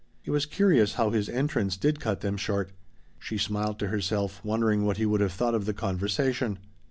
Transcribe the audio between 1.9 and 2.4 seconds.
cut them